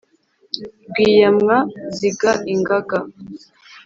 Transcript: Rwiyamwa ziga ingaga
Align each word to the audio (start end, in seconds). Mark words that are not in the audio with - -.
Rwiyamwa 0.89 1.57
ziga 1.97 2.31
ingaga 2.53 2.99